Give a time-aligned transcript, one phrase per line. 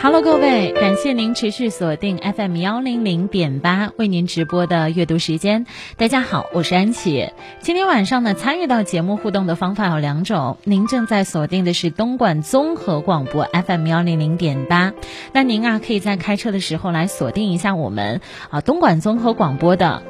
[0.00, 5.66] Hello，各位，感谢您持续锁定 FM 幺零零点八为您直播的阅读时间。
[5.96, 7.30] 大家好，我是安琪。
[7.58, 10.56] 今天晚上呢，参与到节目互动的方法有两种。
[10.62, 14.92] 您正在锁定的是东莞综合广播 FM 幺零零点八，
[15.32, 18.20] 那您啊，可以在开车的时候来锁定一下我们
[18.50, 20.04] 啊东莞综合广播的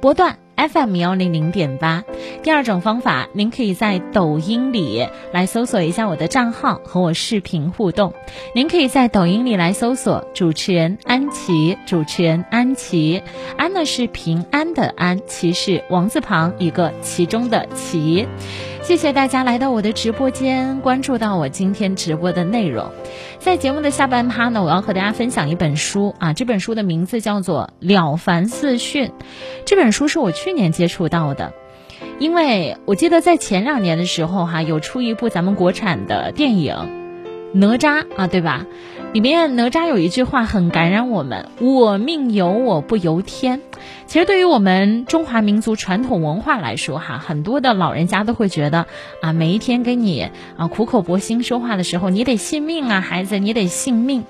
[0.00, 0.38] 波段。
[0.58, 2.02] FM 幺零零点八，
[2.42, 8.12] 第二种方法，您可以在抖音里来搜索一下我的账号，和我视频互动。
[8.56, 13.22] 您可以在抖音里来搜索主持人安琪，主持人安琪，
[13.56, 18.26] 安呢是平安的安，琪是王字旁一个其中的其。
[18.82, 22.90] 谢谢大家来到我的直播间，关注到我今天直播的内容。
[23.38, 29.08] 在节目的下半趴呢，我要和大家分享一本书啊，这本书的名字叫做《了凡四训》。
[29.66, 31.52] 这本书是我去年接触到的，
[32.18, 36.74] 因为我记得在前两年的时候哈，有出一部咱们国产的电影
[37.58, 38.64] 《哪吒》啊，对吧？
[39.14, 43.62] 里面哪吒有一句话很感染我们：“我命由我不由天。”
[44.06, 48.86] 其实对于我们中华民族传统文化来说，哈，很多的老人家都会觉得
[49.22, 54.24] 啊，每一天跟你啊苦口婆心说话的时候，你得信命啊，孩子，你得信命。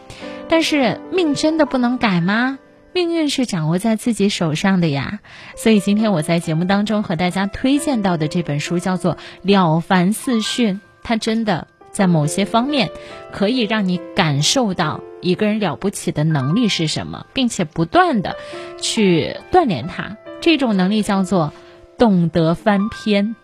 [0.48, 2.58] 但是命真的不能改吗？
[2.92, 5.19] 命运是掌握在自己手上的呀。
[5.56, 11.66] 所以今天我在节目当中和大家推荐到的这本书叫做《了凡四训》，它真的。
[11.98, 12.91] 在某些方面，
[13.32, 18.36] 可以让你感受到一个人了不起的能力是什么，并且不断的
[18.80, 20.16] 去锻炼它。
[20.41, 21.52] 这种能力叫做
[21.98, 23.34] 懂得翻篇。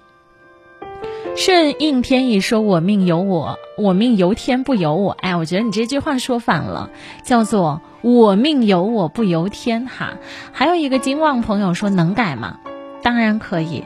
[1.34, 6.90] 顺应天意说：“我命由我，我命由天不由我。”哎，我觉得你这句话说反了，
[7.24, 9.86] 叫做“我命由我不由天”。
[9.90, 10.18] 哈，
[10.52, 12.60] 还有一个金旺朋友说：“能改吗？”
[13.02, 13.82] 当然可以，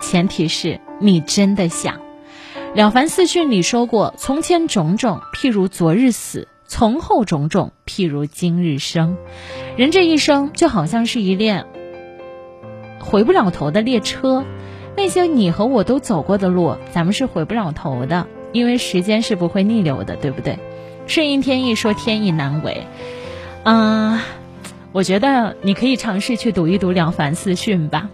[0.00, 2.05] 前提是你真的想。
[2.76, 9.16] 了凡四训里说过：“从前种种，譬如昨日死；从后种种，譬如今日生。”
[9.78, 11.64] 人这一生就好像是一辆
[13.00, 14.44] 回不了头的列车，
[14.94, 20.58] 那些你和我都走过的路，咱们是回不了头的，因为时间是不会逆流的，对不对？
[21.06, 22.86] 顺应天意说天意难违，
[23.64, 24.22] 啊。
[24.92, 28.10] 我觉得你可以尝试去读一读《了凡四训》吧。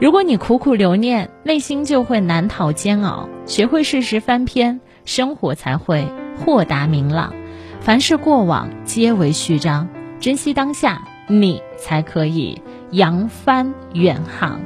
[0.00, 3.28] 如果你苦苦留念，内心就会难逃煎熬。
[3.46, 7.34] 学会适时翻篇，生活才会豁达明朗。
[7.80, 9.88] 凡是过往，皆为序章。
[10.20, 14.60] 珍惜当下，你才可以扬帆远航。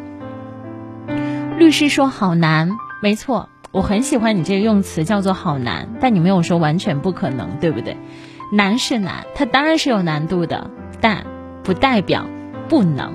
[1.58, 2.70] 律师说：“好难。”
[3.02, 5.88] 没错，我很喜欢你这个用词，叫做“好难”。
[6.00, 7.96] 但你没有说完全不可能，对不对？
[8.52, 11.24] 难是难，它当然是有难度的，但。
[11.64, 12.26] 不代表
[12.70, 13.12] 不能。